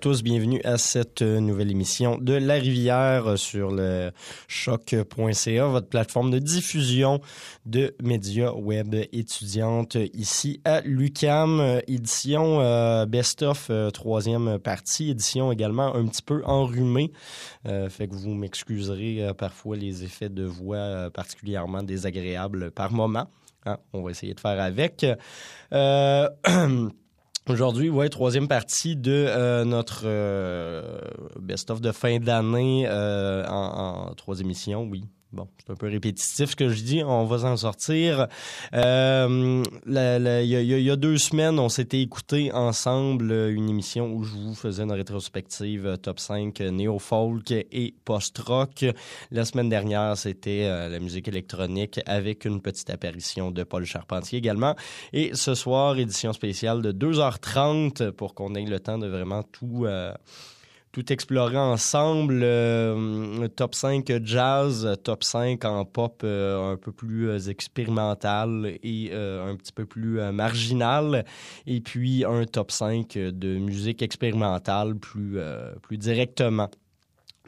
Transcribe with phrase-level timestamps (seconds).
[0.00, 4.12] Tous, bienvenue à cette euh, nouvelle émission de La Rivière euh, sur le
[4.48, 7.20] choc.ca, votre plateforme de diffusion
[7.66, 11.60] de médias web étudiantes ici à l'UCAM.
[11.60, 12.60] Euh, édition
[13.06, 17.12] best-of, troisième partie, édition également un petit peu enrhumée.
[17.64, 23.28] fait que vous m'excuserez parfois les effets de voix particulièrement désagréables par moment.
[23.66, 25.04] Hein, on va essayer de faire avec.
[27.48, 31.00] Aujourd'hui, ouais, troisième partie de euh, notre euh,
[31.40, 35.04] best-of de fin d'année euh, en, en, trois émissions, oui.
[35.32, 38.26] Bon, c'est un peu répétitif ce que je dis, on va s'en sortir.
[38.74, 44.56] Euh, il y, a deux semaines, on s'était écouté ensemble une émission où je vous
[44.56, 48.86] faisais une rétrospective euh, top 5 euh, néo-folk et post-rock.
[49.30, 54.74] La semaine dernière, c'était la musique électronique avec une petite apparition de Paul Charpentier également.
[55.12, 59.86] Et ce soir, édition spéciale de 2h30 pour qu'on ait le temps de vraiment tout
[60.92, 62.40] tout explorer ensemble.
[62.42, 69.12] Euh, top 5 jazz, top 5 en pop euh, un peu plus euh, expérimental et
[69.12, 71.24] un petit peu plus marginal.
[71.66, 75.38] Et puis un top 5 de musique expérimentale plus,
[75.82, 76.70] plus directement.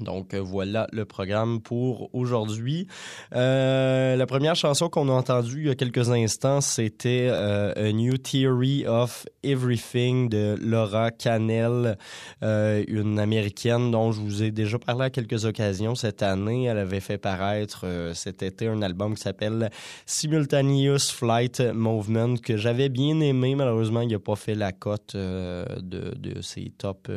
[0.03, 2.87] Donc euh, voilà le programme pour aujourd'hui.
[3.35, 7.93] Euh, la première chanson qu'on a entendue il y a quelques instants, c'était euh, A
[7.93, 11.97] New Theory of Everything de Laura Cannell,
[12.43, 16.65] une américaine dont je vous ai déjà parlé à quelques occasions cette année.
[16.65, 19.71] Elle avait fait paraître cet été un album qui s'appelle
[20.07, 23.55] Simultaneous Flight Movement que j'avais bien aimé.
[23.55, 27.11] Malheureusement, il n'a pas fait la cote de, de ses tops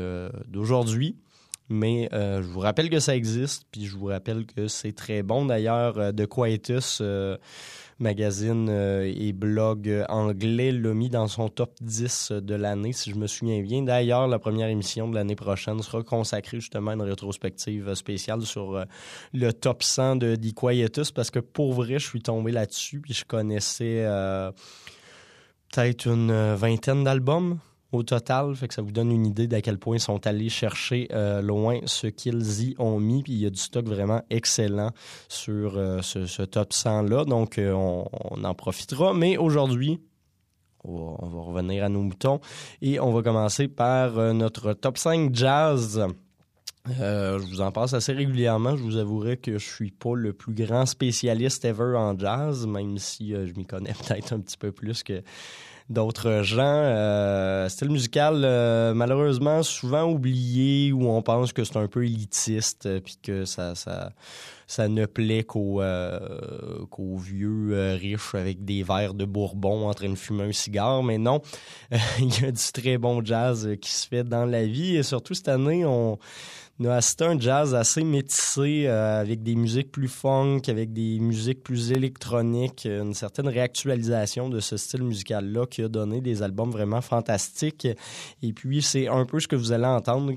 [0.47, 1.15] d'aujourd'hui.
[1.67, 5.23] Mais euh, je vous rappelle que ça existe, puis je vous rappelle que c'est très
[5.23, 5.45] bon.
[5.45, 7.37] D'ailleurs, euh, The Quietus, euh,
[7.97, 13.25] magazine et blog anglais, l'a mis dans son top 10 de l'année, si je me
[13.25, 13.81] souviens bien.
[13.81, 18.85] D'ailleurs, la première émission de l'année prochaine sera consacrée justement à une rétrospective spéciale sur
[19.33, 23.13] le top 100 de The Quietus, parce que pour vrai, je suis tombé là-dessus, puis
[23.13, 24.05] je connaissais
[25.71, 27.59] peut-être une vingtaine d'albums
[27.95, 28.55] au total.
[28.55, 31.41] Fait que ça vous donne une idée d'à quel point ils sont allés chercher euh,
[31.41, 33.23] loin ce qu'ils y ont mis.
[33.23, 34.91] Puis il y a du stock vraiment excellent
[35.27, 37.25] sur euh, ce, top 100-là.
[37.25, 39.13] Donc euh, on, en profitera.
[39.13, 39.99] Mais aujourd'hui,
[40.83, 42.39] on va, revenir à nos moutons
[42.81, 46.05] et on va commencer par notre top 5 jazz.
[46.87, 48.75] je vous en passe assez régulièrement.
[48.75, 52.99] Je vous avouerai que je suis pas le plus grand spécialiste ever en jazz, même
[52.99, 55.23] si je m'y connais peut-être un petit peu plus que
[55.89, 56.63] d'autres gens.
[56.63, 62.87] Euh, style musical, euh, malheureusement, souvent oublié, où on pense que c'est un peu élitiste,
[62.87, 63.73] euh, puis que ça,
[64.87, 65.81] ne plaît qu'aux
[67.17, 71.03] vieux riches avec des verres de bourbon en train de fumer un cigare.
[71.03, 71.41] Mais non,
[72.19, 74.95] il y a du très bon jazz qui se fait dans la vie.
[74.95, 76.17] Et surtout, cette année, on
[76.83, 81.91] assisté un jazz assez métissé euh, avec des musiques plus funk, avec des musiques plus
[81.91, 87.87] électroniques, une certaine réactualisation de ce style musical-là qui a donné des albums vraiment fantastiques.
[88.41, 90.33] Et puis, c'est un peu ce que vous allez entendre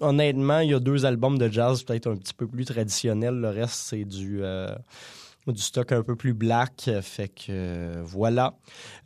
[0.00, 3.34] honnêtement, il y a deux albums de jazz peut-être un petit peu plus traditionnels.
[3.34, 4.74] Le reste, c'est du, euh,
[5.46, 6.88] du stock un peu plus black.
[7.02, 8.54] Fait que euh, voilà.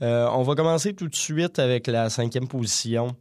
[0.00, 3.16] on va commencer tout de suite avec la cinquième position.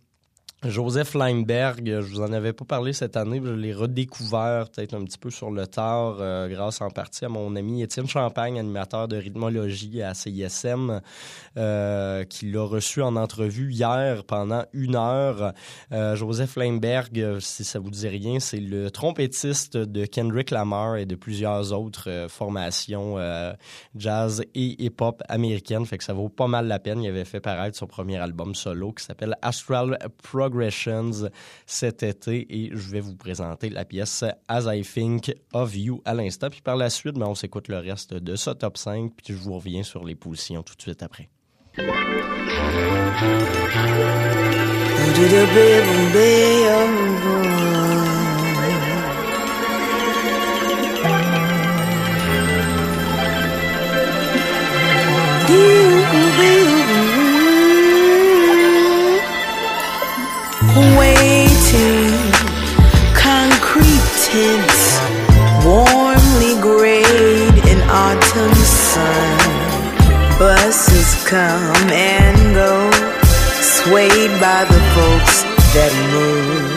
[0.65, 5.04] Joseph Leinberg, je vous en avais pas parlé cette année, je l'ai redécouvert peut-être un
[5.04, 9.10] petit peu sur le tard, euh, grâce en partie à mon ami Étienne Champagne, animateur
[9.10, 11.01] de rythmologie à CISM,
[11.57, 15.51] euh, qui l'a reçu en entrevue hier pendant une heure.
[15.92, 21.06] Euh, Joseph Leinberg, si ça vous dit rien, c'est le trompettiste de Kendrick Lamar et
[21.06, 23.18] de plusieurs autres formations
[23.98, 27.04] jazz et hip-hop américaines, fait que ça vaut pas mal la peine.
[27.04, 29.98] Il avait fait paraître son premier album solo qui s'appelle Astral
[31.65, 36.13] Cet été et je vais vous présenter la pièce As I Think of You à
[36.13, 36.50] l'instant.
[36.50, 39.39] Puis par la suite, ben, on s'écoute le reste de ce top 5 puis je
[39.39, 41.29] vous reviens sur les positions tout de suite après.
[60.75, 62.10] Waiting,
[63.13, 64.98] concrete tents,
[65.63, 69.38] warmly grayed in autumn sun.
[70.39, 72.89] Buses come and go,
[73.62, 75.44] swayed by the folks
[75.75, 76.74] that move.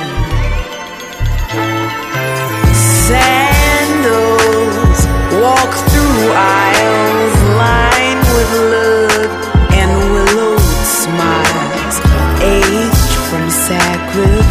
[3.09, 5.01] Sandals
[5.41, 9.16] walk through aisles lined with love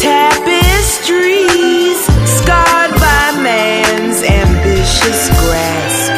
[0.00, 1.98] Tapestries
[2.38, 6.12] scarred by man's ambitious grasp,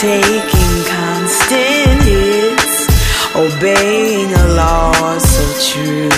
[0.00, 2.86] taking constant hits,
[3.34, 6.13] obeying a law so true.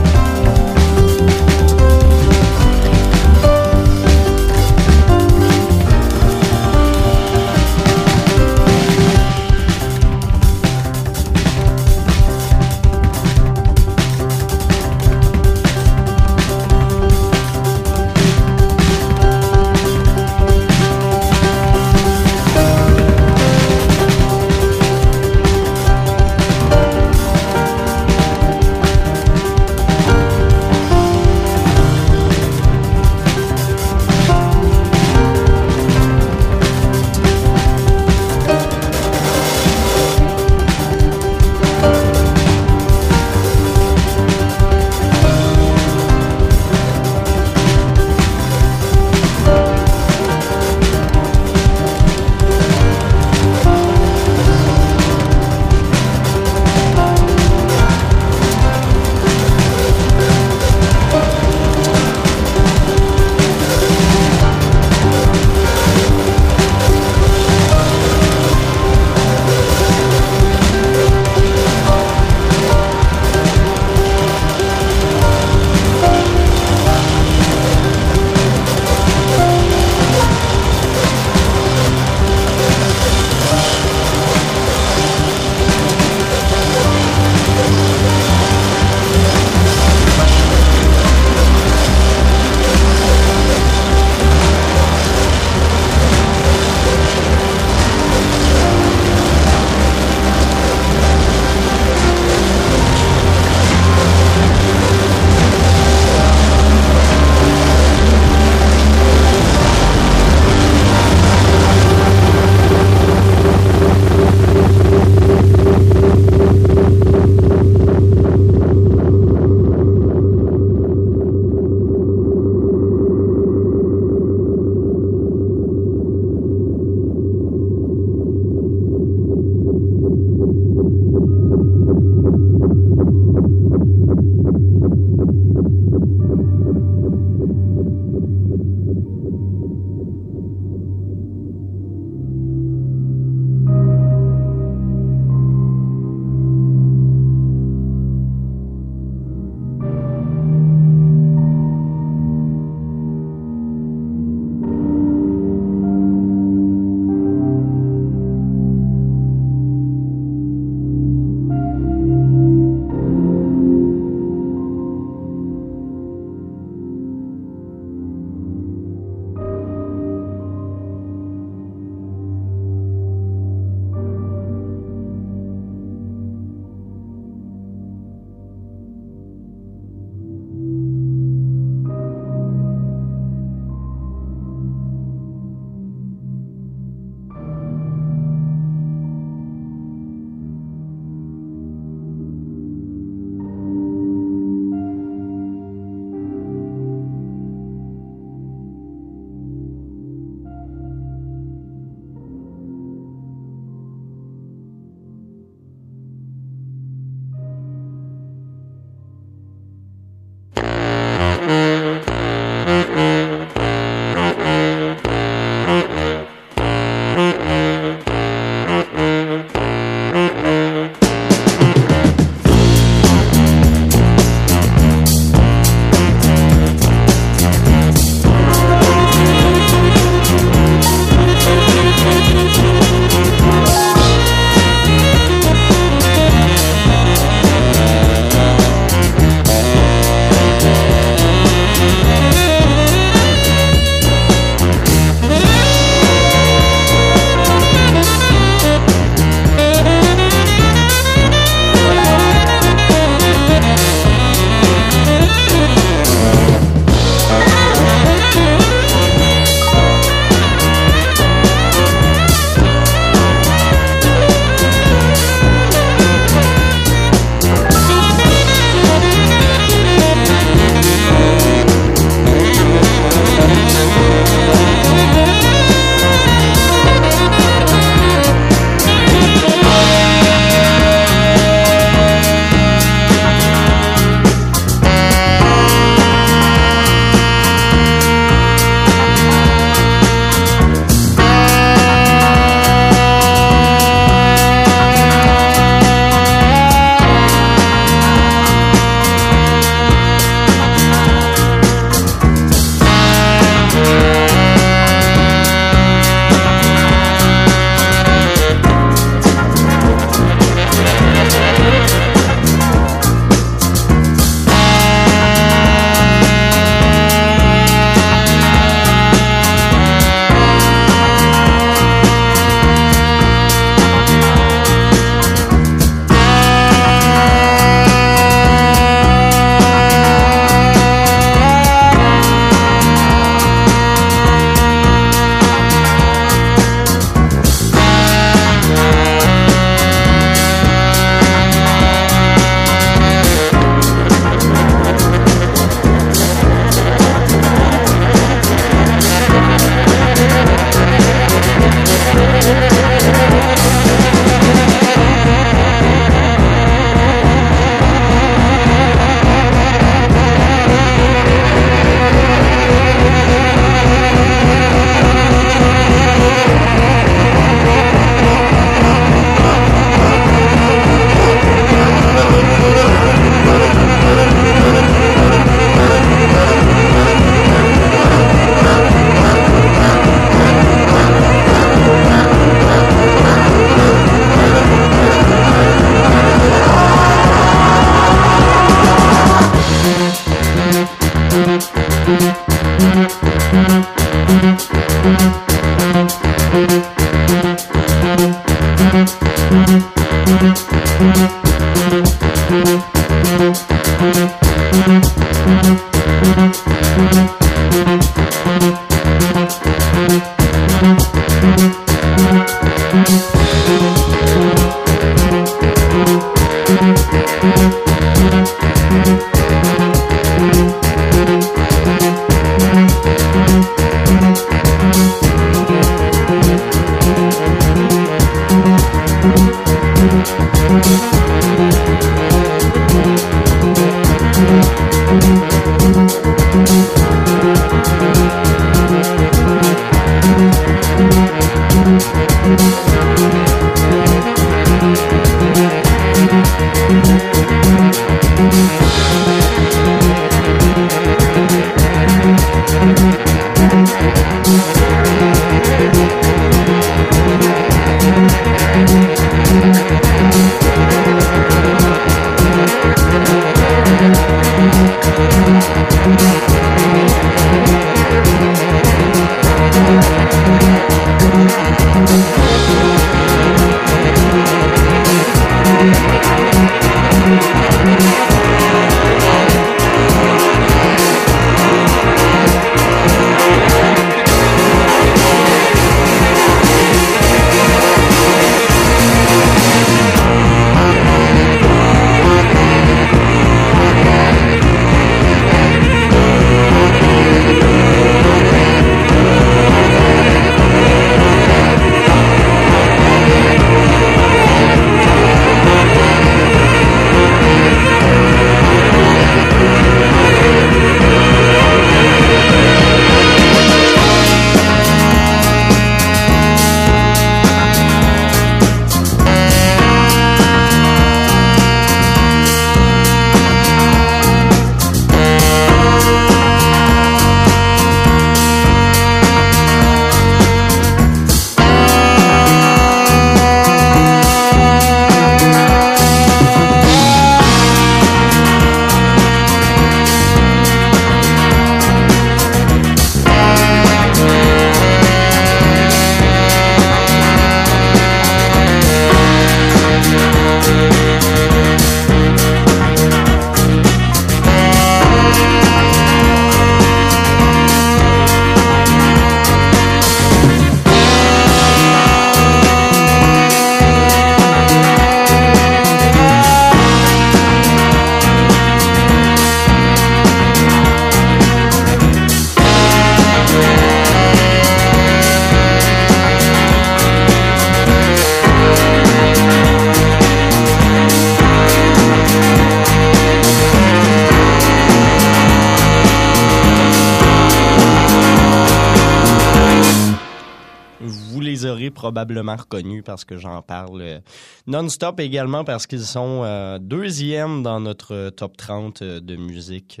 [592.06, 594.20] Probablement reconnus parce que j'en parle euh,
[594.68, 600.00] non-stop également parce qu'ils sont euh, deuxièmes dans notre euh, top 30 de musique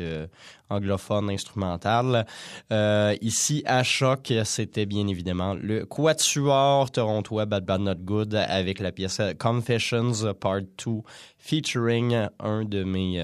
[0.68, 2.26] anglophone instrumentale.
[3.20, 8.90] ici, à Choc, c'était bien évidemment le Quatuor torontois Bad Bad Not Good avec la
[8.90, 10.92] pièce Confessions Part 2
[11.38, 13.20] featuring un de mes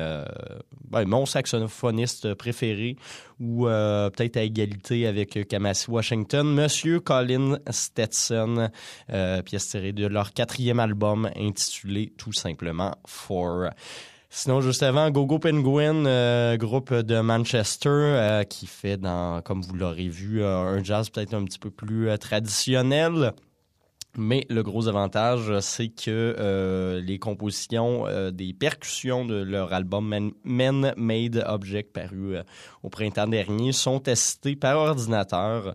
[0.88, 2.96] ben, mon saxophoniste préféré
[3.42, 8.68] ou euh, peut-être à égalité avec Kamasi Washington, Monsieur Colin Stetson,
[9.10, 13.70] euh, pièce tirée de leur quatrième album intitulé tout simplement For.
[14.30, 20.08] Sinon, juste avant, Gogo Penguin, euh, groupe de Manchester, qui fait, dans, comme vous l'aurez
[20.08, 23.34] vu, un jazz peut-être un petit peu plus traditionnel.
[24.18, 30.30] Mais le gros avantage, c'est que euh, les compositions euh, des percussions de leur album
[30.44, 32.42] Men, Made Object paru euh,
[32.82, 35.74] au printemps dernier sont assistées par ordinateur.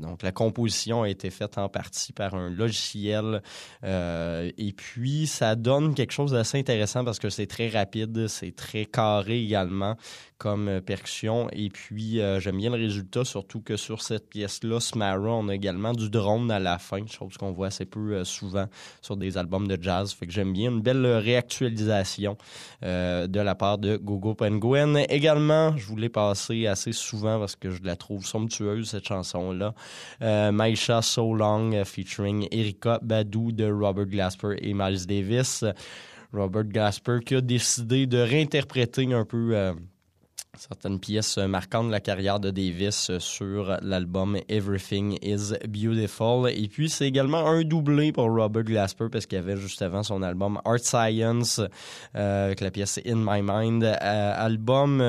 [0.00, 3.42] donc la composition a été faite en partie par un logiciel
[3.82, 8.86] et puis ça donne quelque chose d'assez intéressant parce que c'est très rapide, c'est très
[8.86, 9.96] carré également
[10.38, 15.48] comme percussion et puis j'aime bien le résultat surtout que sur cette pièce-là, Smara, on
[15.48, 18.66] a également du drone à la fin chose qu'on voit assez peu euh, souvent
[19.00, 20.12] sur des albums de jazz.
[20.12, 22.36] Fait que j'aime bien une belle réactualisation
[22.82, 24.96] euh, de la part de Gogo Penguin.
[25.08, 29.74] Également, voulais passer assez souvent parce que je la trouve somptueuse, cette chanson-là.
[30.22, 35.64] Euh, Maisha So Long featuring Erika Badu de Robert Glasper et Miles Davis.
[36.32, 39.74] Robert Glasper qui a décidé de réinterpréter un peu
[40.60, 46.50] certaines pièces marquantes de la carrière de Davis sur l'album Everything is Beautiful.
[46.50, 50.02] Et puis, c'est également un doublé pour Robert Glasper parce qu'il y avait juste avant
[50.02, 51.62] son album Art Science
[52.14, 53.84] euh, avec la pièce In My Mind.
[53.84, 55.00] Euh, album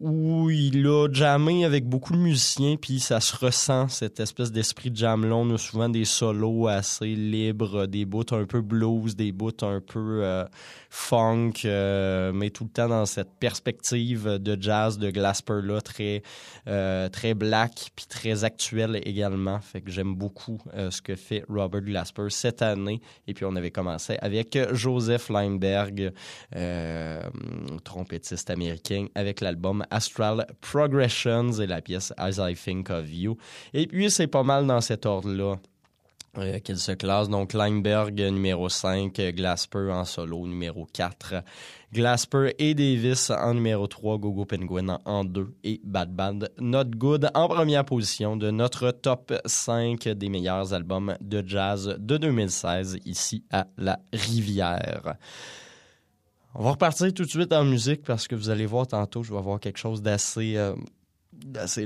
[0.00, 4.90] où il a jammé avec beaucoup de musiciens, puis ça se ressent, cette espèce d'esprit
[4.90, 9.32] de jam On a souvent des solos assez libres, des bouts un peu blues, des
[9.32, 10.44] bouts un peu euh,
[10.88, 16.22] funk, euh, mais tout le temps dans cette perspective de jazz de Glasper là, très
[16.68, 19.60] euh, très black puis très actuel également.
[19.60, 20.58] Fait que j'aime beaucoup
[20.90, 23.00] ce que fait Robert Glasper cette année.
[23.26, 26.12] Et puis on avait commencé avec Joseph Leinberg,
[27.84, 33.36] trompettiste américain, avec l'album Astral Progressions et la pièce As I Think of You.
[33.74, 35.56] Et puis, c'est pas mal dans cet ordre-là.
[36.36, 37.28] Euh, qu'elle se classe.
[37.28, 41.42] Donc, Kleinberg numéro 5, Glasper en solo numéro 4,
[41.92, 47.30] Glasper et Davis en numéro 3, Gogo Penguin en 2 et Bad Bad Not Good
[47.34, 53.42] en première position de notre top 5 des meilleurs albums de jazz de 2016 ici
[53.50, 55.16] à La Rivière.
[56.54, 59.32] On va repartir tout de suite en musique parce que vous allez voir tantôt, je
[59.32, 60.74] vais avoir quelque chose d'assez euh,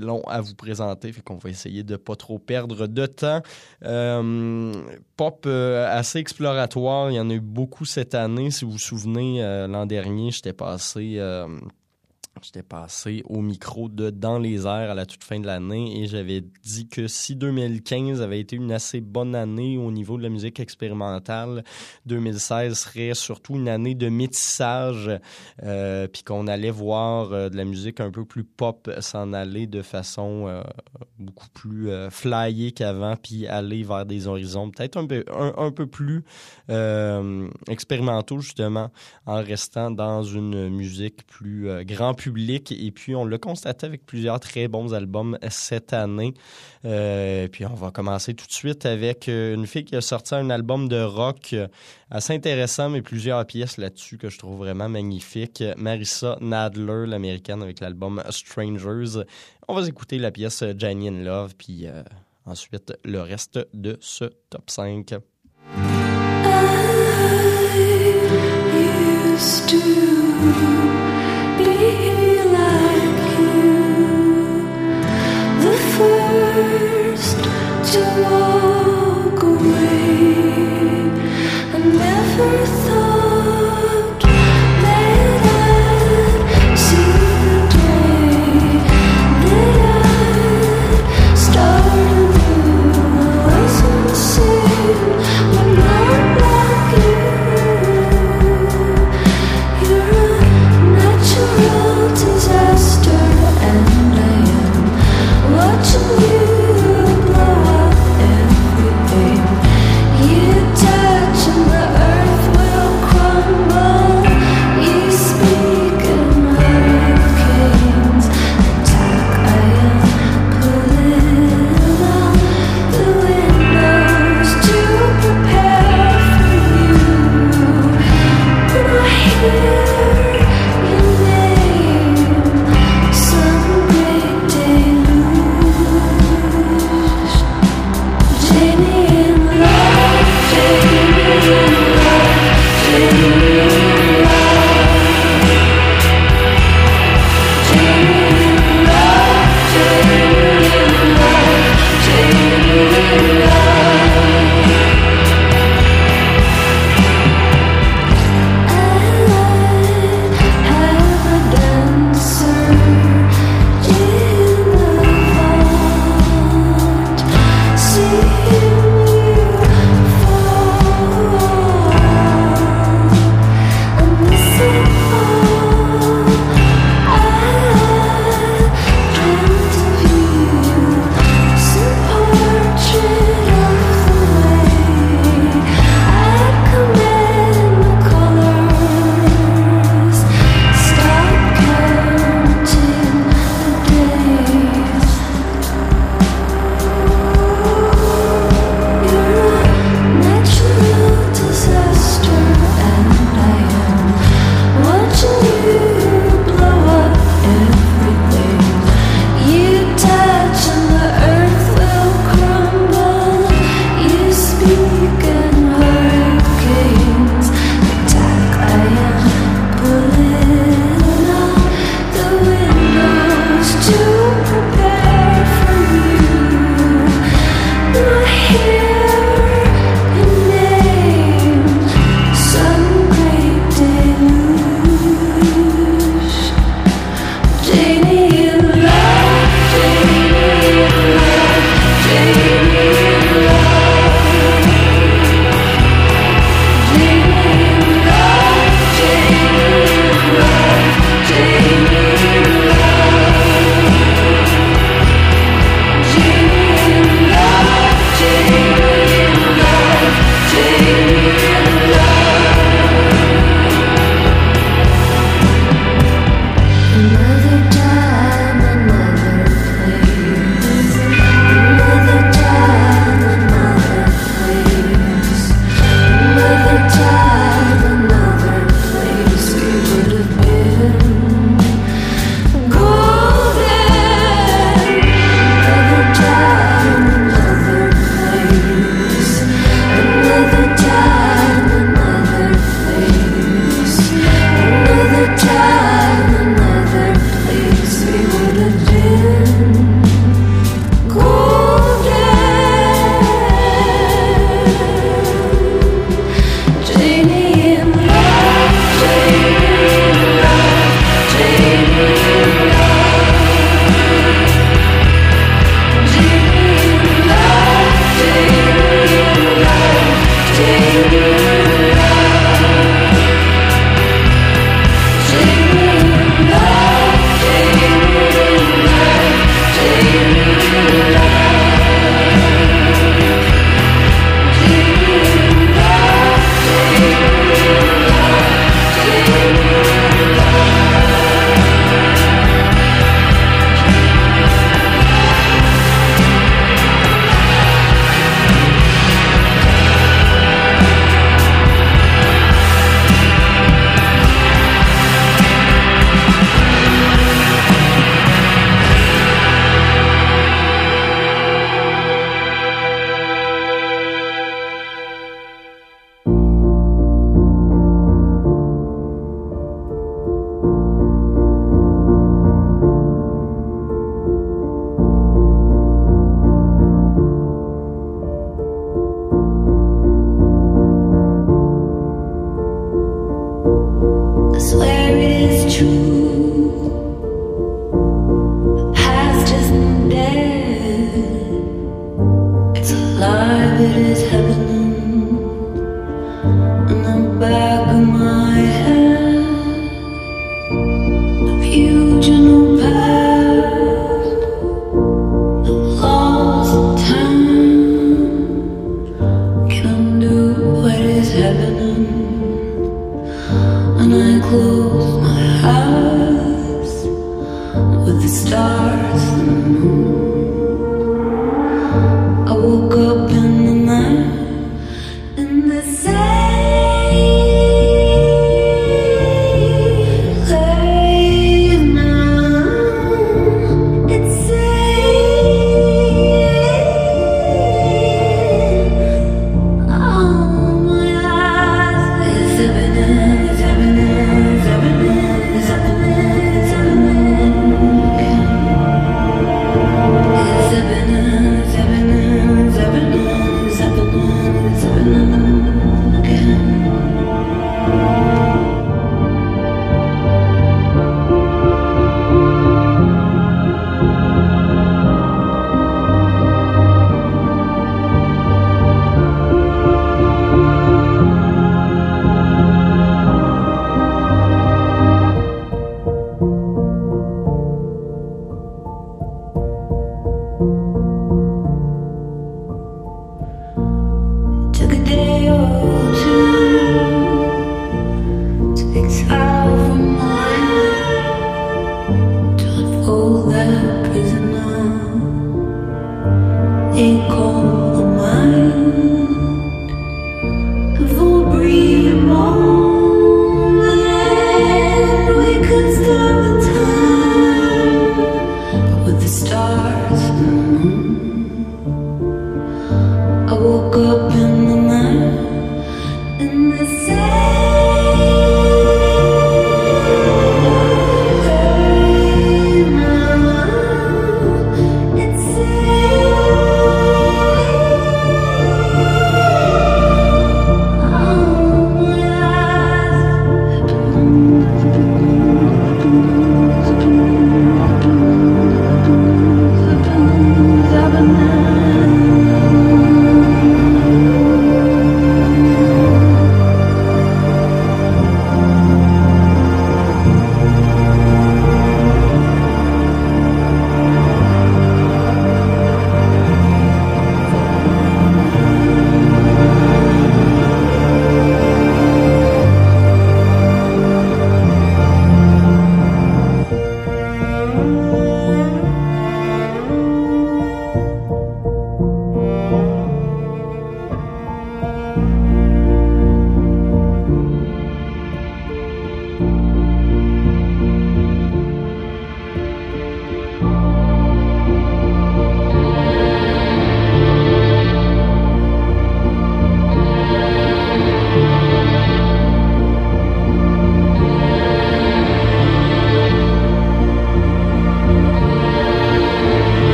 [0.00, 3.42] long à vous présenter, fait qu'on va essayer de pas trop perdre de temps.
[3.84, 4.72] Euh,
[5.16, 8.50] pop euh, assez exploratoire, il y en a eu beaucoup cette année.
[8.50, 11.18] Si vous vous souvenez, l'an dernier, j'étais passé
[12.44, 16.08] J'étais passé au micro de Dans les airs à la toute fin de l'année et
[16.08, 20.28] j'avais dit que si 2015 avait été une assez bonne année au niveau de la
[20.28, 21.62] musique expérimentale,
[22.06, 25.08] 2016 serait surtout une année de métissage,
[25.62, 29.68] euh, puis qu'on allait voir euh, de la musique un peu plus pop s'en aller
[29.68, 30.62] de façon euh,
[31.20, 36.24] beaucoup plus flyée qu'avant, puis aller vers des horizons peut-être un peu, un, peu plus
[37.68, 38.90] expérimentaux justement,
[39.26, 42.31] en restant dans une musique plus grand public.
[42.36, 46.34] Et puis, on l'a constaté avec plusieurs très bons albums cette année.
[46.84, 50.34] Euh, puis, on va commencer tout de suite avec euh, une fille qui a sorti
[50.34, 51.68] un album de rock euh,
[52.10, 55.62] assez intéressant, mais plusieurs pièces là-dessus que je trouve vraiment magnifiques.
[55.76, 59.24] Marissa Nadler, l'américaine, avec l'album Strangers.
[59.68, 61.86] On va écouter la pièce Jenny in Love, puis
[62.44, 65.14] ensuite le reste de ce top 5.
[69.72, 71.01] to
[77.90, 81.10] walk away.
[81.74, 82.81] I never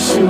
[0.00, 0.29] you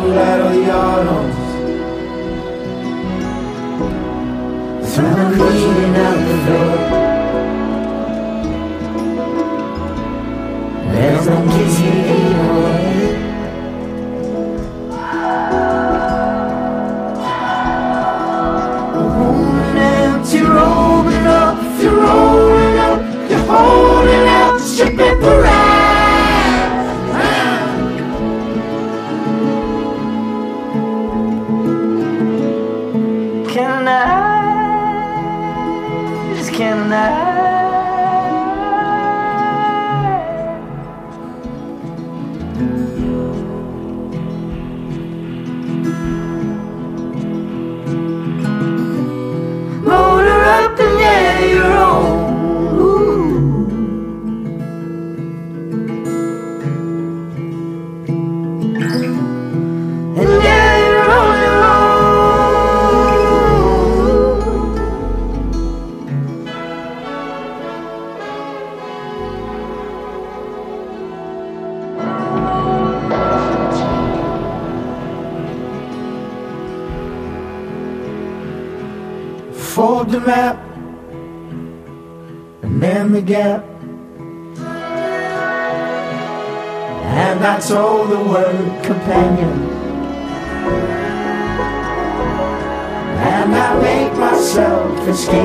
[94.40, 95.36] myself escape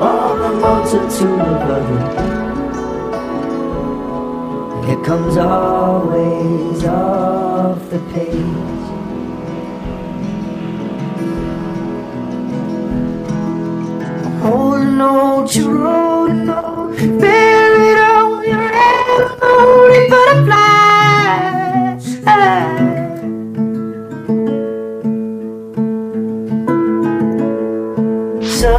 [0.00, 2.04] on the multitude of others.
[4.88, 8.34] It comes always off the page.
[14.42, 20.64] Oh no, you roll no, buried all your head, only butterflies.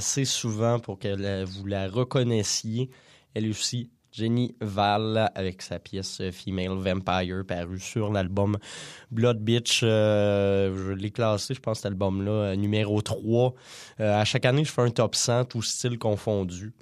[0.00, 2.88] Assez souvent pour que vous la reconnaissiez.
[3.34, 8.56] Elle aussi, Jenny Val, avec sa pièce euh, Female Vampire, parue sur l'album
[9.10, 9.82] Blood Bitch.
[9.82, 13.52] Euh, je l'ai classé, je pense, cet album-là, euh, numéro 3.
[14.00, 16.72] Euh, à chaque année, je fais un top 100, tout style confondu.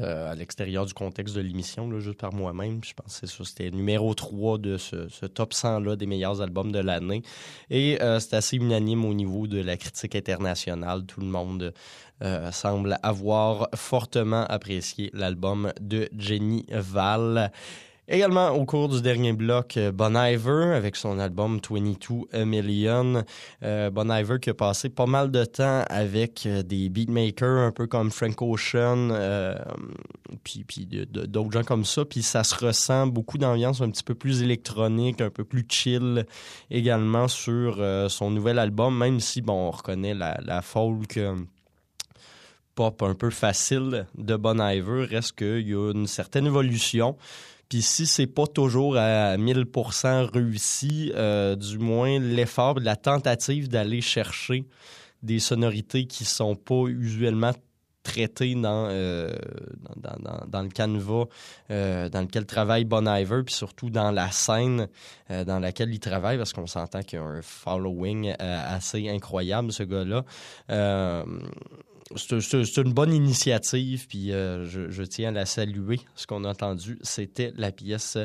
[0.00, 2.80] Euh, à l'extérieur du contexte de l'émission, juste par moi-même.
[2.84, 6.40] Je pense que c'est ça, c'était numéro 3 de ce, ce top 100-là des meilleurs
[6.40, 7.22] albums de l'année.
[7.70, 11.04] Et euh, c'est assez unanime au niveau de la critique internationale.
[11.06, 11.74] Tout le monde
[12.22, 17.50] euh, semble avoir fortement apprécié l'album de Jenny Val.
[18.12, 23.22] Également, au cours du dernier bloc, euh, Bon Iver avec son album 22 A Million.
[23.62, 27.70] Euh, bon Iver qui a passé pas mal de temps avec euh, des beatmakers un
[27.70, 29.10] peu comme Frank Ocean,
[30.42, 32.04] puis, d'autres gens comme ça.
[32.04, 36.26] Puis ça se ressent beaucoup d'ambiance un petit peu plus électronique, un peu plus chill
[36.68, 41.16] également sur son nouvel album, même si, bon, on reconnaît la, la folk...
[42.74, 47.16] pop un peu facile de Bon Iver, reste qu'il y a une certaine évolution.
[47.70, 54.00] Puis si c'est pas toujours à 1000% réussi, euh, du moins l'effort, la tentative d'aller
[54.00, 54.64] chercher
[55.22, 57.52] des sonorités qui sont pas usuellement
[58.02, 59.30] traitées dans, euh,
[60.48, 61.26] dans, le canevas
[61.70, 64.88] euh, dans lequel travaille Bon Iver, puis surtout dans la scène
[65.28, 69.84] dans laquelle il travaille, parce qu'on s'entend qu'il y a un following assez incroyable, ce
[69.84, 70.24] gars-là.
[72.16, 76.00] C'est une bonne initiative, puis euh, je, tiens à la saluer.
[76.16, 78.18] Ce qu'on a entendu, c'était la pièce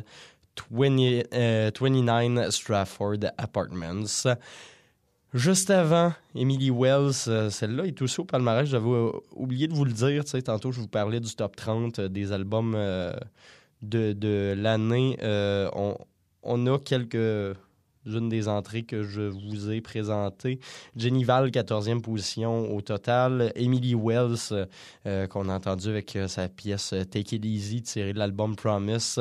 [0.71, 4.25] 20, euh, 29 Stratford Apartments.
[5.33, 8.67] Juste avant, Emily Wells, euh, celle-là est aussi au palmarès.
[8.67, 10.23] J'avais oublié de vous le dire.
[10.43, 12.73] Tantôt, je vous parlais du top 30 euh, des albums
[13.81, 15.17] de, de l'année.
[16.47, 17.57] On a quelques
[18.05, 20.59] unes des entrées que je vous ai présentées.
[20.95, 23.51] Jenny Val, 14e position au total.
[23.55, 24.67] Emily Wells,
[25.05, 28.55] euh, qu'on a entendu avec euh, sa pièce euh, Take It Easy, tirée de l'album
[28.55, 29.19] Promise.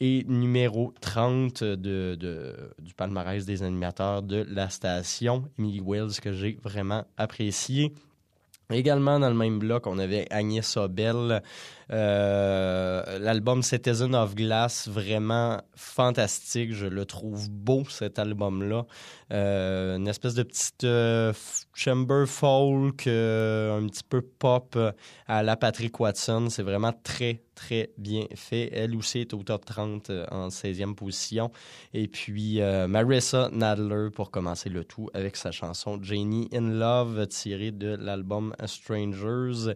[0.00, 5.44] Et numéro 30 de, de- du palmarès des animateurs de la station.
[5.58, 7.92] Emily Wells, que j'ai vraiment apprécié.
[8.72, 11.42] Également dans le même bloc, on avait Agnès Obel,
[11.92, 16.72] euh, l'album Citizen of Glass, vraiment fantastique.
[16.72, 18.86] Je le trouve beau cet album-là.
[19.32, 21.32] Euh, une espèce de petite euh,
[21.74, 24.78] chamber folk, un petit peu pop
[25.26, 26.48] à la Patrick Watson.
[26.48, 28.70] C'est vraiment très, très bien fait.
[28.72, 31.50] Elle aussi est au top 30 euh, en 16e position.
[31.94, 37.26] Et puis euh, Marissa Nadler pour commencer le tout avec sa chanson Janie in Love
[37.28, 39.74] tirée de l'album Strangers.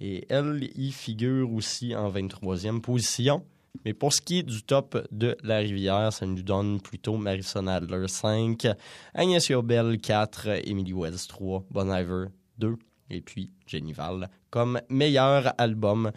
[0.00, 3.44] Et elle y figure aussi en 23e position.
[3.84, 7.62] Mais pour ce qui est du top de la rivière, ça nous donne plutôt Marissa
[7.62, 8.66] Nadler 5,
[9.14, 12.26] Agnès Yobel 4, Emily Wells 3, Bon Iver
[12.58, 12.74] 2
[13.10, 16.10] et puis Jenny Val comme meilleur album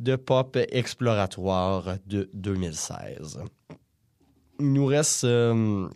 [0.00, 3.38] de pop exploratoire de 2016.
[4.58, 5.88] Il nous reste, euh,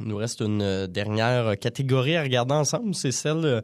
[0.00, 3.60] nous reste une dernière catégorie à regarder ensemble, c'est celle euh,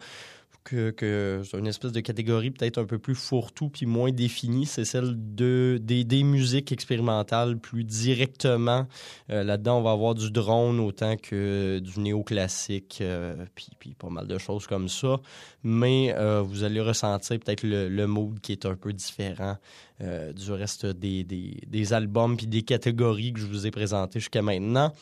[0.65, 4.85] que, c'est une espèce de catégorie peut-être un peu plus fourre-tout puis moins définie, c'est
[4.85, 8.87] celle de des, musiques expérimentales plus directement.
[9.31, 14.27] Euh, Là-dedans, on va avoir du drone autant que du néoclassique, euh, puis, pas mal
[14.27, 15.21] de choses comme ça.
[15.63, 19.57] Mais euh, vous allez ressentir peut-être le, le mood qui est un peu différent
[20.01, 24.43] du reste des, des, des albums puis des catégories que je vous ai présentées jusqu'à
[24.43, 24.93] maintenant.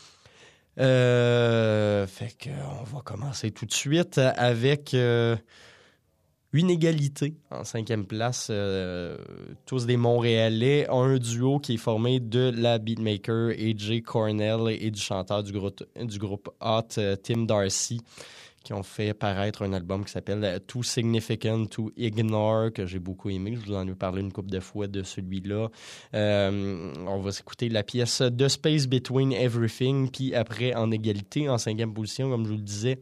[0.78, 2.50] Euh, fait que
[2.80, 5.36] on va commencer tout de suite avec euh,
[6.52, 8.48] une égalité en cinquième place.
[8.50, 9.18] euh,
[9.66, 10.86] tous des Montréalais.
[10.88, 15.84] Un duo qui est formé de la beatmaker AJ Cornell et du chanteur du groupe,
[16.00, 18.00] du groupe Hot, Tim Darcy,
[18.62, 23.30] qui ont fait paraître un album qui s'appelle Too Significant to Ignore, que j'ai beaucoup
[23.30, 23.56] aimé.
[23.60, 25.68] Je vous en ai parlé une couple de fois de celui-là.
[26.14, 31.59] Euh, on va s'écouter la pièce The Space Between Everything, puis après, en égalité, en
[31.59, 32.98] cinquième position, comme je vous le disais,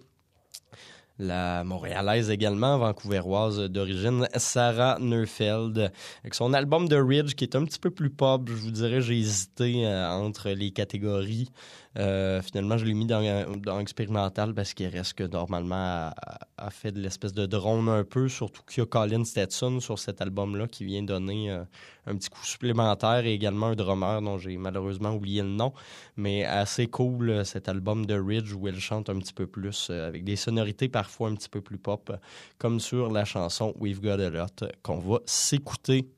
[1.21, 7.65] la montréalaise également, vancouveroise d'origine, Sarah Neufeld, avec son album The Ridge, qui est un
[7.65, 8.49] petit peu plus pop.
[8.49, 11.51] Je vous dirais, j'ai hésité euh, entre les catégories.
[11.99, 16.13] Euh, finalement, je l'ai mis dans, expérimental parce qu'il reste que normalement
[16.57, 19.99] a, fait de l'espèce de drone un peu, surtout qu'il y a Colin Stetson sur
[19.99, 21.65] cet album-là qui vient donner euh,
[22.07, 25.73] un petit coup supplémentaire et également un drummer dont j'ai malheureusement oublié le nom,
[26.17, 29.91] mais assez cool euh, cet album de Ridge où elle chante un petit peu plus
[29.91, 32.17] avec des sonorités parfois un petit peu plus pop,
[32.59, 36.09] comme sur la chanson We've Got a Lot qu'on va s'écouter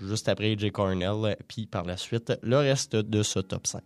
[0.00, 0.72] juste après J.
[0.72, 3.82] Cornell, puis par la suite le reste de ce top 5.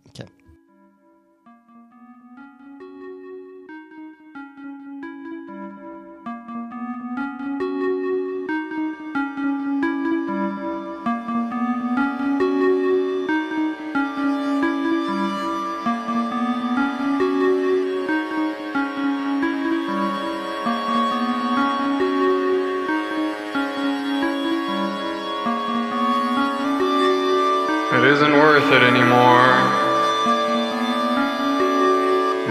[28.69, 29.55] Worth it anymore.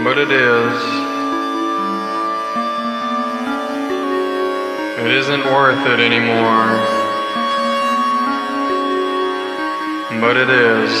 [0.03, 0.73] But it is.
[4.99, 6.67] It isn't worth it anymore.
[10.19, 10.91] But it is.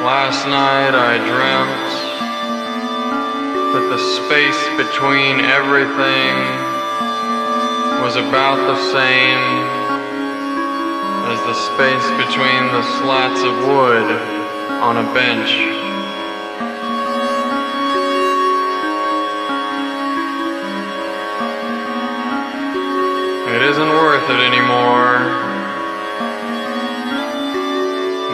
[0.00, 1.92] Last night I dreamt
[3.74, 6.34] that the space between everything
[8.02, 9.73] was about the same
[11.26, 14.08] as the space between the slats of wood
[14.82, 15.50] on a bench.
[23.54, 25.18] It isn't worth it anymore,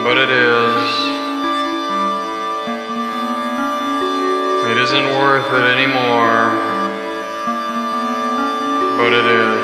[0.03, 1.21] but it is.
[4.71, 6.51] It isn't worth it anymore,
[8.97, 9.60] but it is.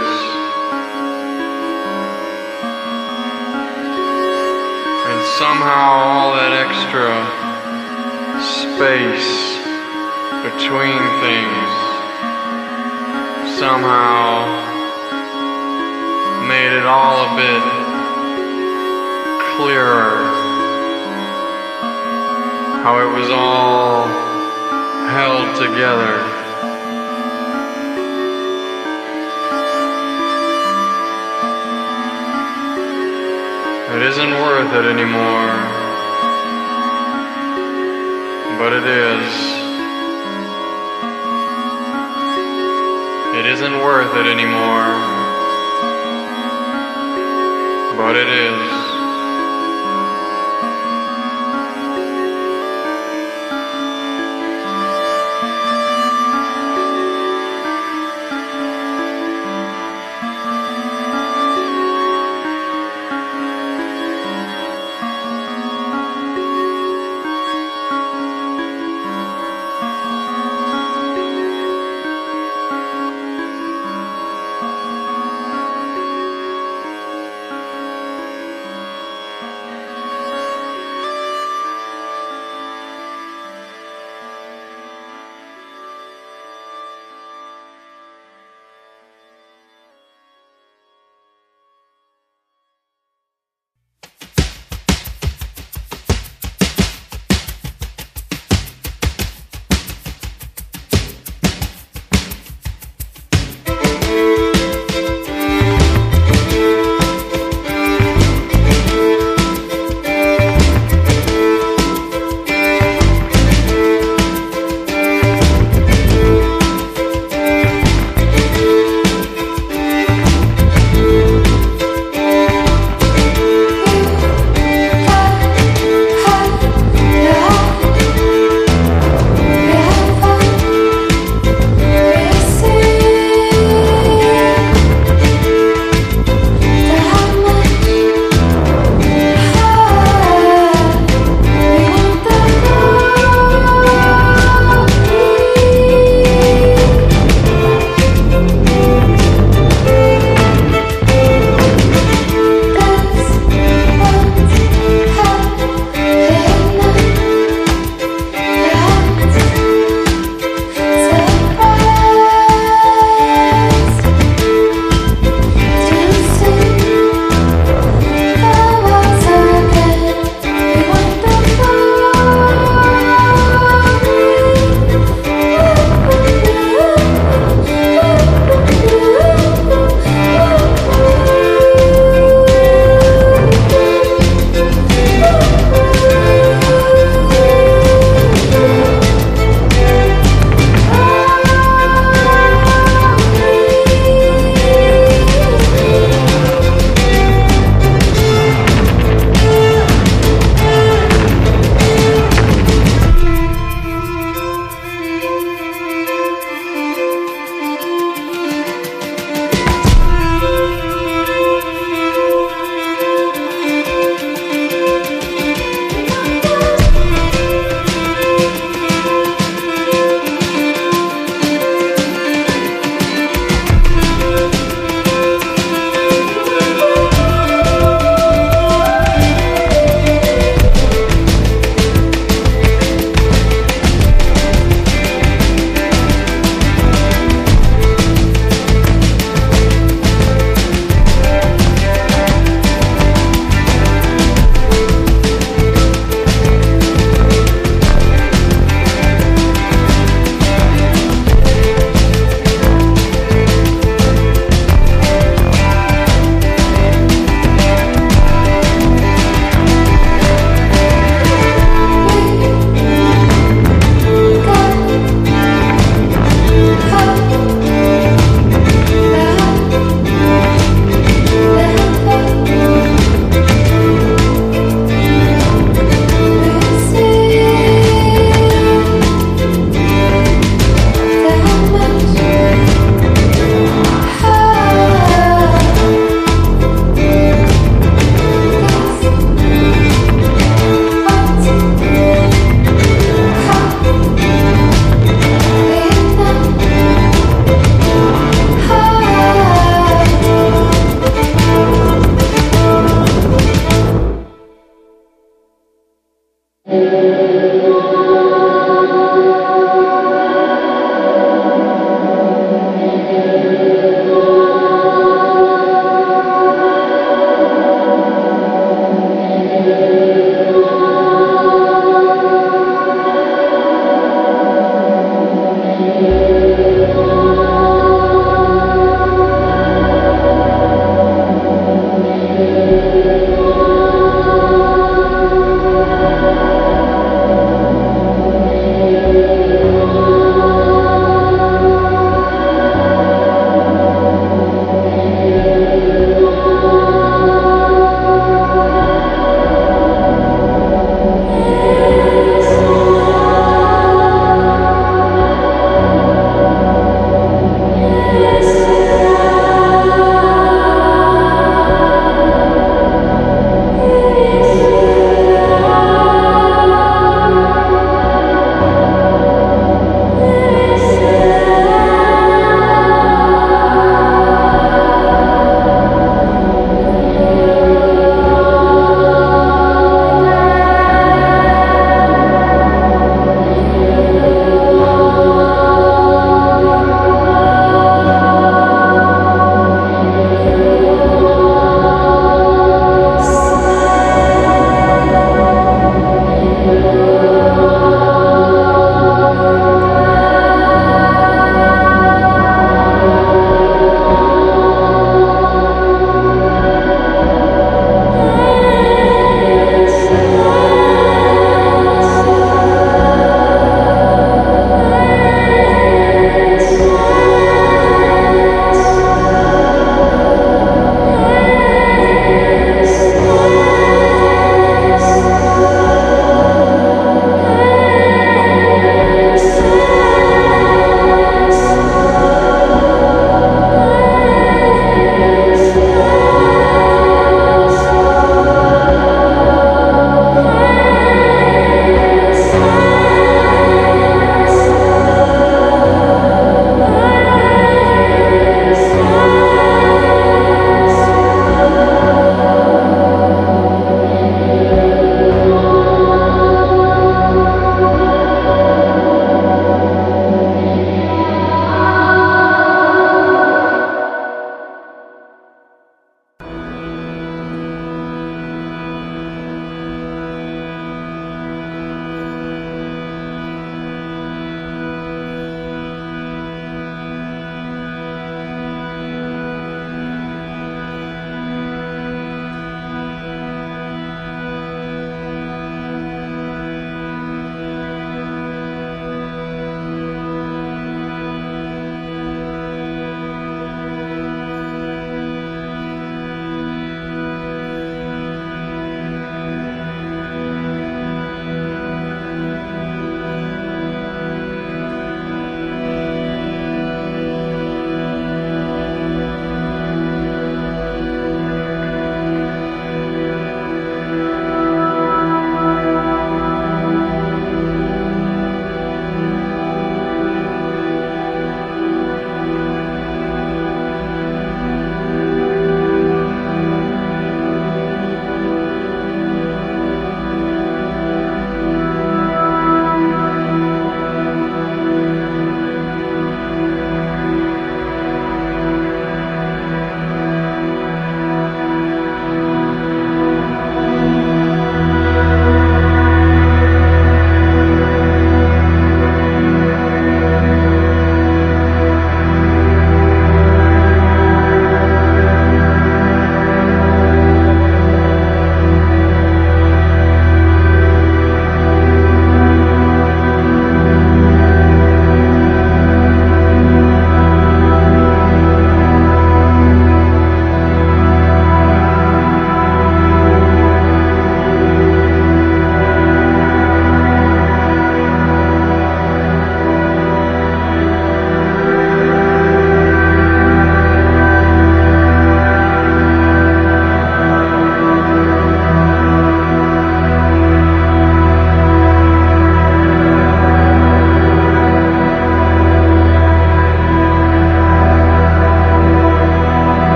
[6.87, 7.19] Extra
[8.39, 9.57] space
[10.47, 11.69] between things
[13.59, 14.47] somehow
[16.47, 17.63] made it all a bit
[19.57, 20.23] clearer
[22.83, 24.07] how it was all
[25.09, 26.23] held together.
[33.93, 35.76] It isn't worth it anymore,
[38.57, 39.57] but it is.
[43.37, 44.89] It isn't worth it anymore,
[47.97, 48.76] but it is.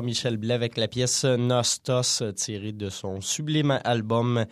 [0.00, 4.46] Jean-Michel Blais avec la pièce Nostos tirée de son sublime album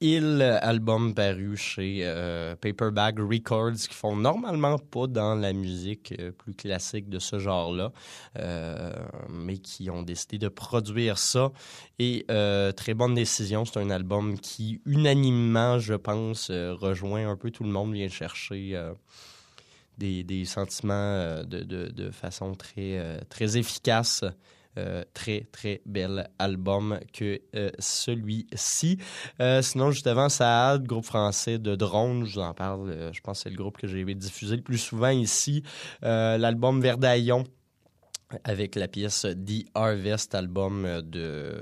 [0.00, 6.32] Il, album paru chez euh, Paperbag Records, qui font normalement pas dans la musique euh,
[6.32, 7.92] plus classique de ce genre-là,
[8.36, 8.92] euh,
[9.28, 11.52] mais qui ont décidé de produire ça.
[12.00, 12.26] Et
[12.76, 17.70] très bonne décision, c'est un album qui unanimement, je pense, rejoint un peu tout le
[17.70, 18.76] monde, vient chercher
[19.98, 24.24] des, sentiments de, de, façon très, très efficace.
[24.78, 28.98] Euh, très, très bel album que euh, celui-ci.
[29.40, 33.38] Euh, sinon, juste avant, Saad, groupe français de drone, je vous en parle, je pense
[33.38, 35.64] que c'est le groupe que j'ai diffusé le plus souvent ici.
[36.02, 37.42] L'album Verdaillon,
[38.44, 41.60] avec la pièce The Harvest, album de,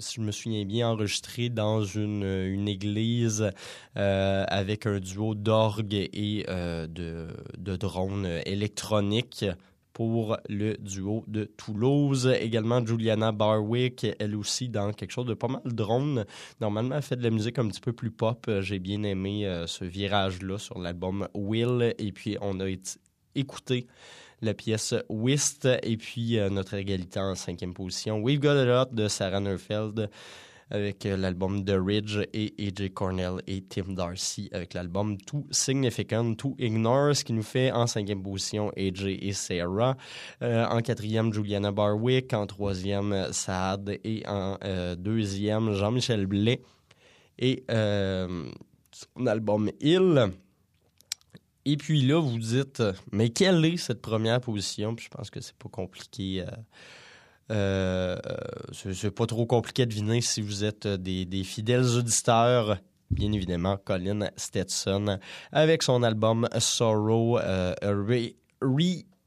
[0.00, 3.48] si je me souviens bien, enregistré dans une, église
[3.94, 9.44] avec un duo d'orgue et de drones électroniques
[9.94, 12.30] pour le duo de Toulouse.
[12.38, 16.26] Également Juliana Barwick, elle aussi dans quelque chose de pas mal drone.
[16.60, 18.50] Normalement, elle fait de la musique un petit peu plus pop.
[18.60, 21.94] J'ai bien aimé euh, ce virage-là sur l'album Will.
[21.98, 22.66] Et puis, on a
[23.34, 23.86] écouté
[24.42, 28.20] la pièce Whist et puis euh, notre égalité en cinquième position.
[28.20, 30.10] We've Got It Hot de Sarah Neufeld
[30.70, 36.34] avec euh, l'album The Ridge et AJ Cornell et Tim Darcy avec l'album Too Significant,
[36.34, 39.96] Too Ignore, ce qui nous fait en cinquième position AJ et Sarah,
[40.42, 46.60] Euh, en quatrième Juliana Barwick, en troisième Saad et en euh, deuxième Jean-Michel Blais
[47.38, 50.30] et son album Il.
[51.64, 54.94] Et puis là, vous dites, mais quelle est cette première position?
[54.94, 56.44] Puis je pense que c'est pas compliqué.
[57.50, 62.78] Euh, euh, c'est pas trop compliqué à deviner si vous êtes des, des fidèles auditeurs.
[63.10, 65.18] Bien évidemment, Colin Stetson
[65.52, 68.34] avec son album Sorrow euh, Re-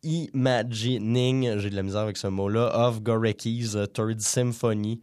[0.04, 5.02] Reimagining, j'ai de la misère avec ce mot-là, of Goreki's euh, Third Symphony.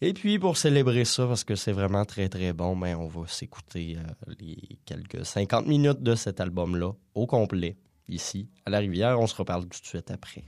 [0.00, 3.26] Et puis, pour célébrer ça, parce que c'est vraiment très, très bon, ben, on va
[3.28, 7.76] s'écouter euh, les quelques 50 minutes de cet album-là, au complet,
[8.08, 9.20] ici, à la rivière.
[9.20, 10.42] On se reparle tout de suite après.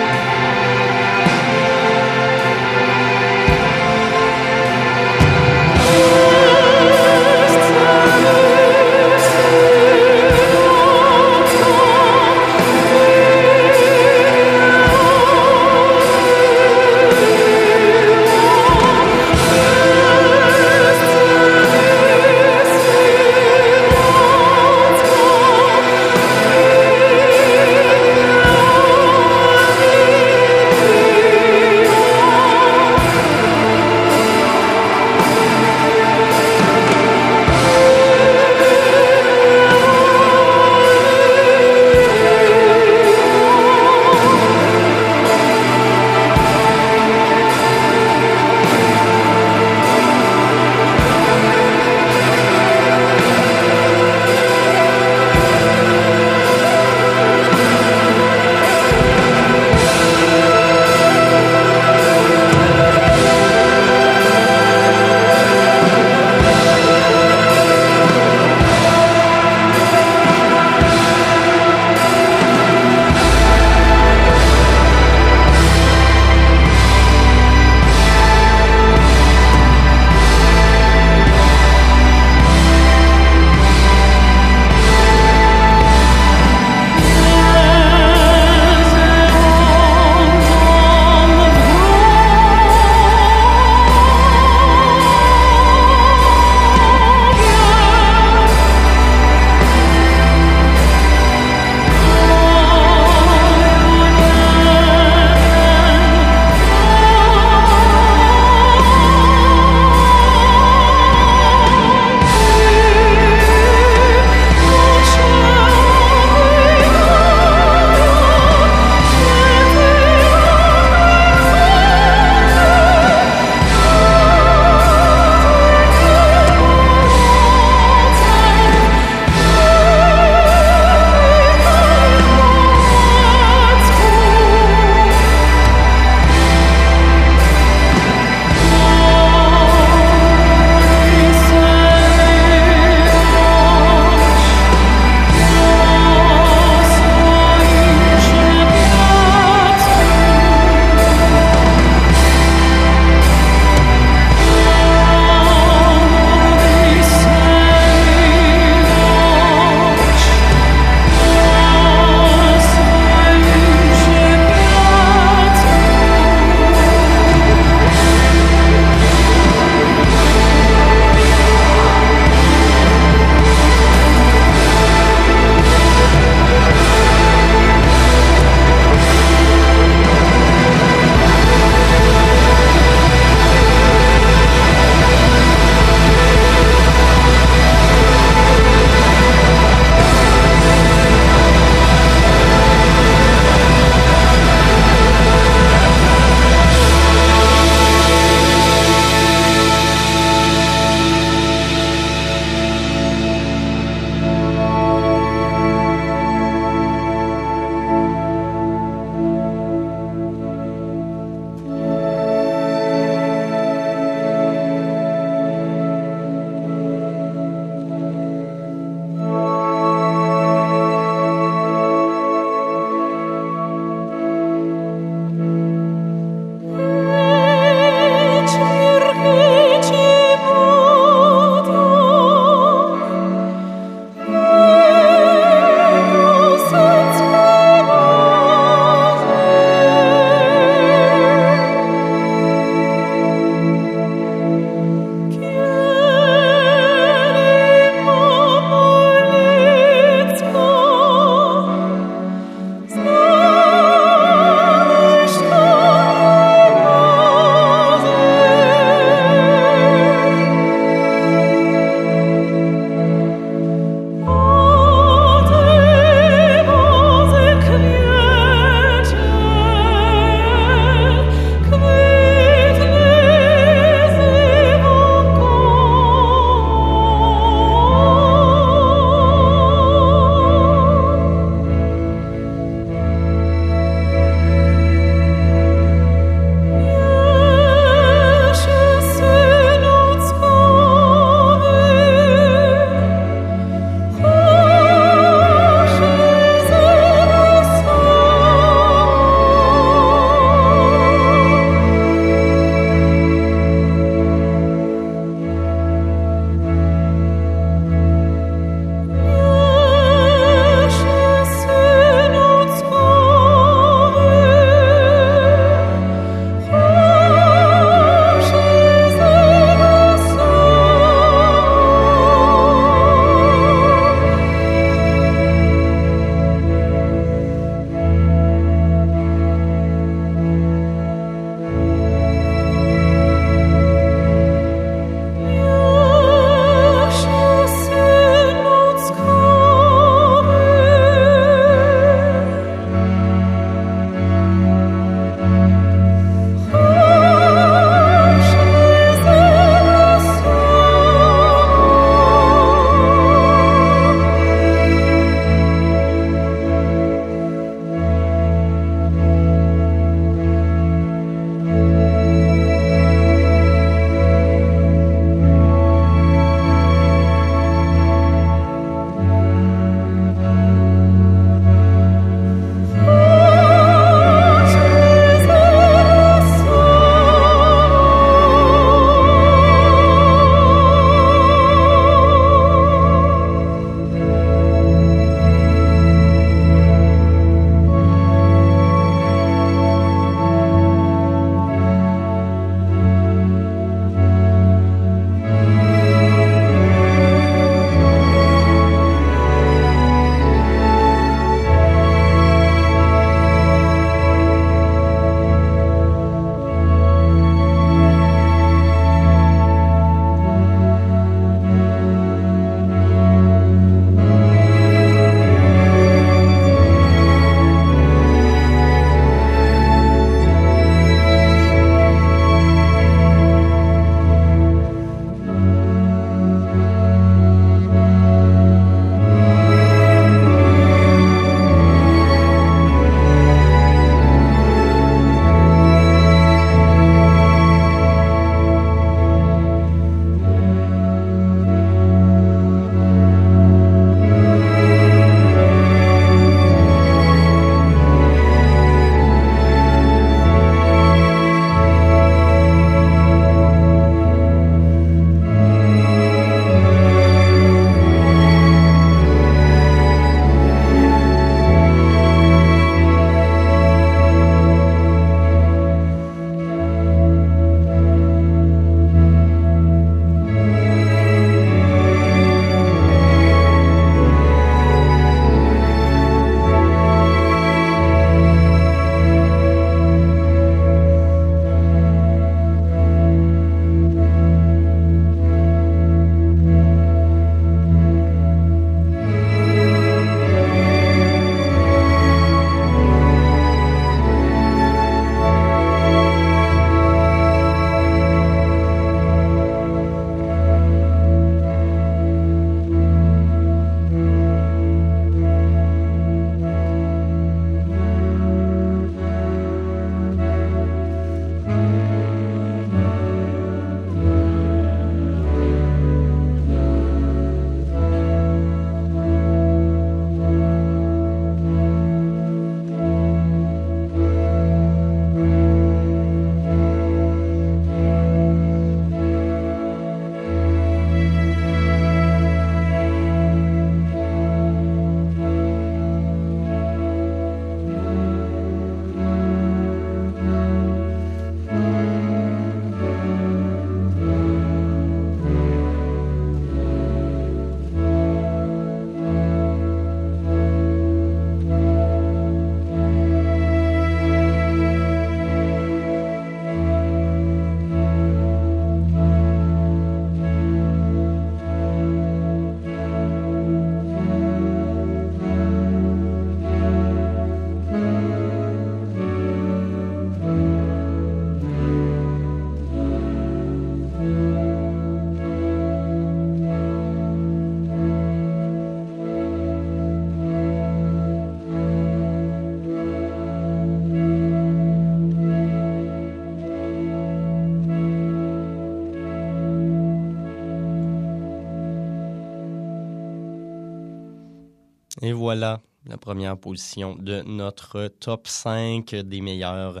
[595.20, 600.00] Et voilà la première position de notre top 5 des meilleurs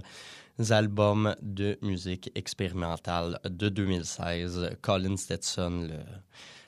[0.70, 4.76] albums de musique expérimentale de 2016.
[4.80, 5.98] Colin Stetson, le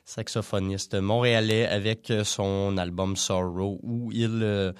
[0.04, 4.72] saxophoniste montréalais, avec son album Sorrow, où il euh,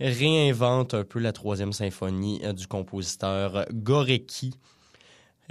[0.00, 4.54] réinvente un peu la troisième symphonie euh, du compositeur Gorecki.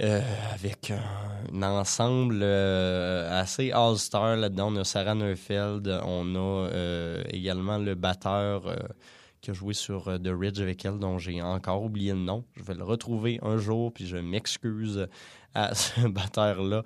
[0.00, 0.20] Euh,
[0.54, 4.72] avec un, ensemble assez all-star là-dedans.
[4.72, 6.68] On a Sarah Neufeld, on a
[7.30, 8.76] également le batteur
[9.40, 12.44] qui a joué sur The Ridge avec elle, dont j'ai encore oublié le nom.
[12.56, 15.08] Je vais le retrouver un jour, puis je m'excuse
[15.54, 16.84] à ce batteur-là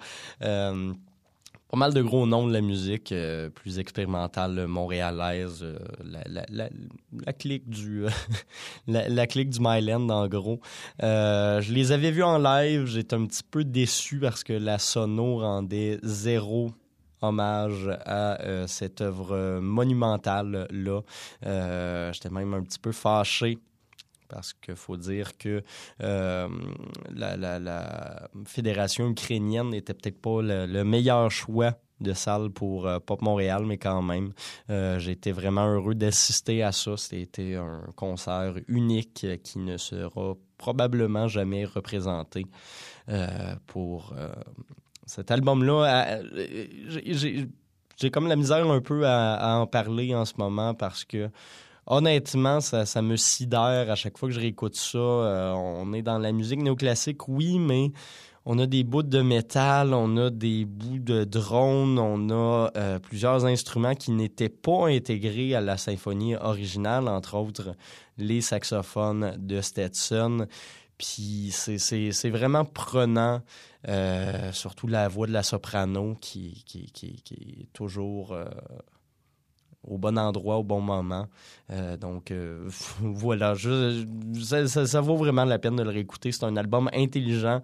[1.72, 7.66] pas mal de gros noms de la musique euh, plus expérimentale montréalaise, euh, la, clique
[7.66, 8.04] du
[8.86, 10.60] la, la, clique du Myland en gros.
[11.02, 14.78] Euh, je les avais vus en live, j'étais un petit peu déçu parce que la
[14.78, 16.72] sono rendait zéro
[17.22, 21.00] hommage à cette œuvre monumentale là.
[22.12, 23.58] j'étais même un petit peu fâché
[24.32, 25.62] parce qu'il faut dire que
[26.02, 26.48] euh,
[27.14, 33.64] la, fédération ukrainienne n'était peut-être pas le, meilleur choix de salle pour euh, Pop Montréal,
[33.66, 34.32] mais quand même,
[34.70, 36.96] euh, j'ai été vraiment heureux d'assister à ça.
[36.96, 42.46] C'était un concert unique qui ne sera probablement jamais représenté
[43.66, 44.14] pour
[45.06, 46.20] cet album-là.
[48.02, 51.30] J'ai comme la misère un peu à, en parler en ce moment parce que
[51.86, 54.98] honnêtement, ça, me sidère à chaque fois que je réécoute ça.
[54.98, 57.92] Euh, on est dans la musique néoclassique, oui, mais
[58.44, 62.98] on a des bouts de métal, on a des bouts de drone, on a euh,
[62.98, 67.74] plusieurs instruments qui n'étaient pas intégrés à la symphonie originale, entre autres
[68.18, 70.46] les saxophones de Stetson.
[70.98, 73.42] Puis c'est vraiment prenant,
[73.88, 76.64] euh, surtout la voix de la soprano qui,
[77.02, 78.36] est toujours
[79.84, 81.26] au bon endroit, au bon moment.
[81.70, 82.68] Euh, donc euh,
[83.00, 86.32] voilà, ça, vaut vraiment la peine de le réécouter.
[86.32, 87.62] C'est un album intelligent.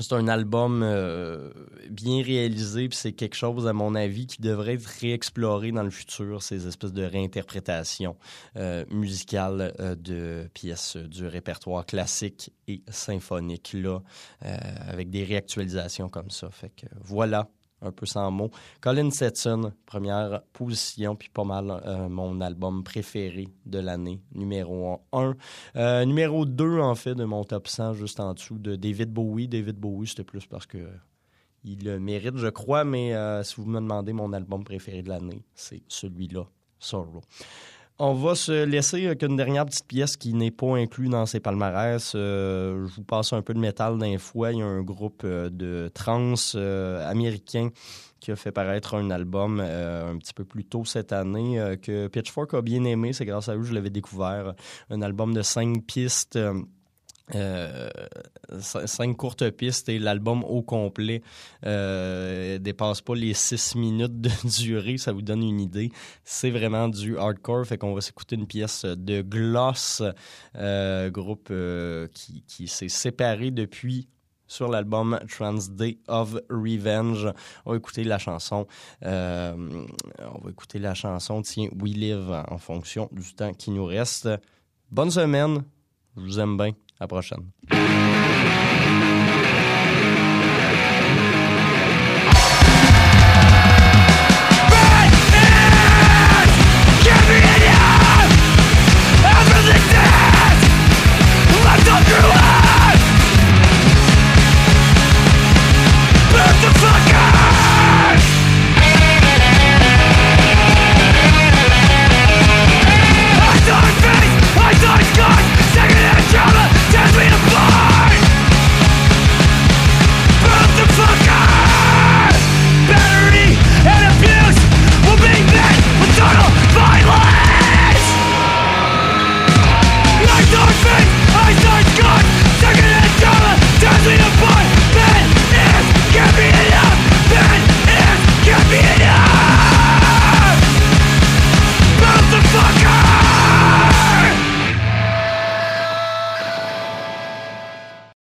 [0.00, 1.50] C'est un album euh,
[1.90, 5.90] bien réalisé, puis c'est quelque chose, à mon avis, qui devrait être réexploré dans le
[5.90, 8.16] futur, ces espèces de réinterprétations
[8.88, 14.00] musicales de pièces du répertoire classique et symphonique, là,
[14.88, 16.48] avec des réactualisations comme ça.
[16.50, 17.50] Fait que voilà,
[17.82, 18.50] un peu sans mots.
[18.80, 25.34] Colin Stetson, première position, puis pas mal euh, mon album préféré de l'année, numéro 1.
[25.76, 29.48] Euh, numéro 2, en fait, de mon top 100, juste en dessous de David Bowie.
[29.48, 30.78] David Bowie, c'était plus parce que
[31.64, 35.08] il le mérite, je crois, mais euh, si vous me demandez mon album préféré de
[35.08, 36.44] l'année, c'est celui-là,
[36.78, 37.22] Sorrow.
[38.04, 41.38] On va se laisser avec une dernière petite pièce qui n'est pas inclue dans ces
[41.38, 42.14] palmarès.
[42.16, 44.50] Euh, je vous passe un peu de métal d'un fois.
[44.50, 47.68] Il y a un groupe euh, de trans euh, américains
[48.18, 52.54] qui a fait paraître un album un petit peu plus tôt cette année que Pitchfork
[52.54, 53.12] a bien aimé.
[53.12, 54.54] C'est grâce à eux que je l'avais découvert.
[54.90, 56.36] Un album de cinq pistes.
[57.34, 57.88] Euh,
[58.60, 61.22] cinq courtes pistes et l'album au complet
[61.64, 64.30] euh, dépasse pas les six minutes de
[64.62, 65.90] durée, ça vous donne une idée.
[66.24, 70.02] C'est vraiment du hardcore, fait qu'on va s'écouter une pièce de Gloss,
[70.56, 74.08] euh, groupe euh, qui, qui s'est séparé depuis
[74.46, 77.32] sur l'album Trans Day of Revenge.
[77.64, 78.66] On va écouter la chanson.
[79.00, 84.28] On va écouter la chanson Tiens, We Live en fonction du temps qui nous reste.
[84.90, 85.64] Bonne semaine.
[86.18, 86.72] Je vous aime bien.
[87.00, 87.50] À la prochaine.